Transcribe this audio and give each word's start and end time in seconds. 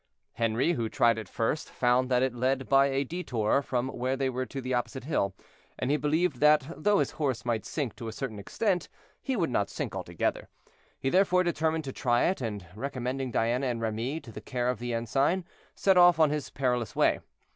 Henri, 0.33 0.71
who 0.73 0.89
tried 0.89 1.19
it 1.19 1.29
first, 1.29 1.69
found 1.69 2.09
that 2.09 2.23
it 2.23 2.33
led 2.33 2.67
by 2.67 2.87
a 2.87 3.03
detour 3.03 3.61
from 3.61 3.87
where 3.89 4.17
they 4.17 4.31
were 4.31 4.47
to 4.47 4.59
the 4.59 4.73
opposite 4.73 5.03
hill, 5.03 5.35
and 5.77 5.91
he 5.91 5.95
believed 5.95 6.37
that 6.39 6.65
though 6.75 6.97
his 6.97 7.11
horse 7.11 7.45
might 7.45 7.63
sink 7.67 7.95
to 7.95 8.07
a 8.07 8.11
certain 8.11 8.39
extent, 8.39 8.89
he 9.21 9.35
would 9.35 9.51
not 9.51 9.69
sink 9.69 9.93
altogether. 9.95 10.49
He 10.99 11.11
therefore 11.11 11.43
determined 11.43 11.83
to 11.83 11.93
try 11.93 12.23
it, 12.23 12.41
and 12.41 12.65
recommending 12.73 13.29
Diana 13.29 13.67
and 13.67 13.79
Remy 13.79 14.21
to 14.21 14.31
the 14.31 14.41
care 14.41 14.69
of 14.69 14.79
the 14.79 14.91
ensign, 14.91 15.45
set 15.75 15.97
off 15.99 16.19
on 16.19 16.31
his 16.31 16.49
perilous 16.49 16.95
way. 16.95 17.19